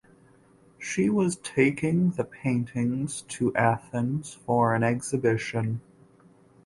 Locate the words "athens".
3.55-4.33